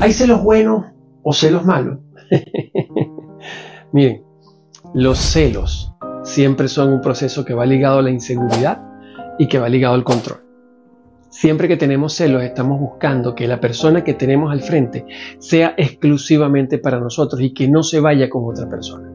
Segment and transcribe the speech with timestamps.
[0.00, 0.84] ¿Hay celos buenos
[1.24, 1.98] o celos malos?
[3.92, 4.22] Miren,
[4.94, 8.80] los celos siempre son un proceso que va ligado a la inseguridad
[9.40, 10.38] y que va ligado al control.
[11.30, 15.04] Siempre que tenemos celos estamos buscando que la persona que tenemos al frente
[15.40, 19.10] sea exclusivamente para nosotros y que no se vaya con otra persona.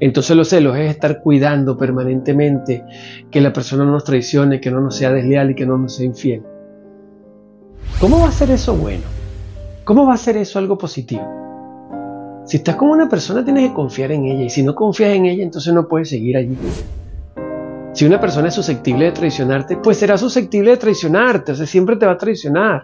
[0.00, 2.84] Entonces los celos es estar cuidando permanentemente
[3.30, 5.96] que la persona no nos traicione, que no nos sea desleal y que no nos
[5.96, 6.42] sea infiel.
[8.00, 9.15] ¿Cómo va a ser eso bueno?
[9.86, 12.42] ¿Cómo va a ser eso algo positivo?
[12.44, 15.26] Si estás con una persona tienes que confiar en ella y si no confías en
[15.26, 16.58] ella entonces no puedes seguir allí.
[17.92, 21.94] Si una persona es susceptible de traicionarte, pues será susceptible de traicionarte, o sea, siempre
[21.94, 22.82] te va a traicionar.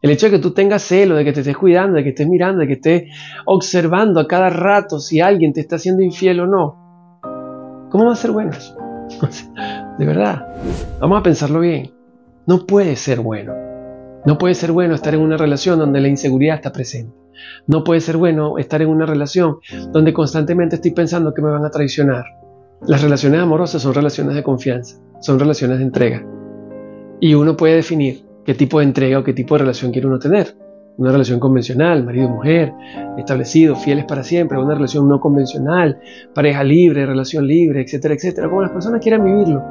[0.00, 2.28] El hecho de que tú tengas celo, de que te estés cuidando, de que estés
[2.28, 3.02] mirando, de que estés
[3.44, 7.20] observando a cada rato si alguien te está haciendo infiel o no,
[7.90, 8.74] ¿cómo va a ser bueno eso?
[9.98, 10.46] De verdad,
[10.98, 11.92] vamos a pensarlo bien.
[12.46, 13.63] No puede ser bueno.
[14.26, 17.14] No puede ser bueno estar en una relación donde la inseguridad está presente.
[17.66, 19.58] No puede ser bueno estar en una relación
[19.92, 22.24] donde constantemente estoy pensando que me van a traicionar.
[22.86, 26.26] Las relaciones amorosas son relaciones de confianza, son relaciones de entrega.
[27.20, 30.18] Y uno puede definir qué tipo de entrega o qué tipo de relación quiere uno
[30.18, 30.56] tener.
[30.96, 32.72] Una relación convencional, marido-mujer,
[33.18, 35.98] establecido, fieles para siempre, una relación no convencional,
[36.34, 39.62] pareja libre, relación libre, etcétera, etcétera, como las personas quieran vivirlo.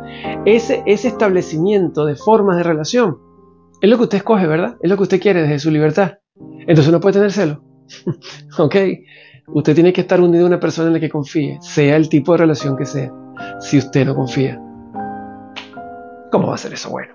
[0.45, 3.32] Ese, ese establecimiento de formas de relación
[3.83, 4.77] es lo que usted escoge, ¿verdad?
[4.81, 6.19] Es lo que usted quiere desde su libertad.
[6.67, 7.61] Entonces no puede tener celo.
[8.57, 8.75] ¿Ok?
[9.47, 12.31] Usted tiene que estar unido a una persona en la que confíe, sea el tipo
[12.31, 13.11] de relación que sea.
[13.59, 14.57] Si usted no confía,
[16.31, 17.13] ¿cómo va a ser eso bueno?